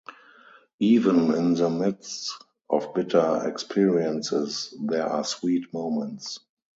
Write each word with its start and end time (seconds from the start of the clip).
Even 0.79 1.31
in 1.35 1.53
the 1.53 1.69
midst 1.69 2.31
of 2.67 2.91
bitter 2.95 3.47
experiences, 3.47 4.73
there 4.83 5.05
are 5.05 5.23
sweet 5.23 5.71
moments. 5.75 6.39